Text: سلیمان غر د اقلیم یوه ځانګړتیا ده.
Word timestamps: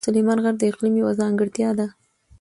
سلیمان 0.07 0.39
غر 0.43 0.55
د 0.59 0.63
اقلیم 0.71 0.95
یوه 1.01 1.13
ځانګړتیا 1.19 1.69
ده. 1.79 1.87